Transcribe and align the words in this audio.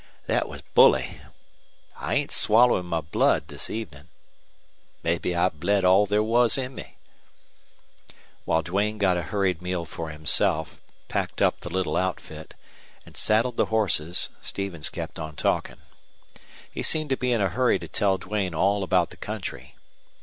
thet 0.25 0.47
was 0.49 0.63
bully. 0.73 1.19
I 1.95 2.15
ain't 2.15 2.31
swallowin' 2.31 2.87
my 2.87 3.01
blood 3.01 3.49
this 3.49 3.69
evenin'. 3.69 4.07
Mebbe 5.03 5.27
I've 5.27 5.59
bled 5.59 5.85
all 5.85 6.07
there 6.07 6.23
was 6.23 6.57
in 6.57 6.73
me." 6.73 6.97
While 8.43 8.63
Duane 8.63 8.97
got 8.97 9.17
a 9.17 9.21
hurried 9.21 9.61
meal 9.61 9.85
for 9.85 10.09
himself, 10.09 10.81
packed 11.07 11.39
up 11.39 11.59
the 11.59 11.69
little 11.69 11.97
outfit, 11.97 12.55
and 13.05 13.15
saddled 13.15 13.57
the 13.57 13.67
horses 13.67 14.29
Stevens 14.41 14.89
kept 14.89 15.19
on 15.19 15.35
talking. 15.35 15.77
He 16.71 16.81
seemed 16.81 17.11
to 17.11 17.15
be 17.17 17.31
in 17.31 17.39
a 17.39 17.49
hurry 17.49 17.77
to 17.77 17.87
tell 17.87 18.17
Duane 18.17 18.55
all 18.55 18.81
about 18.81 19.11
the 19.11 19.17
country. 19.17 19.75